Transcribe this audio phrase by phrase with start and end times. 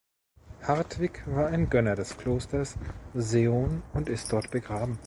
[0.63, 2.73] Hartwig war ein Gönner des Klosters
[3.13, 4.97] Seeon und ist dort begraben.